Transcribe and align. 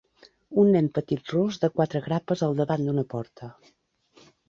Un 0.61 0.71
nen 0.75 0.87
petit 0.95 1.29
ros 1.35 1.61
de 1.65 1.71
quatre 1.77 2.03
grapes 2.09 2.45
al 2.49 2.61
davant 2.63 2.91
d'una 2.91 3.09
porta. 3.17 3.55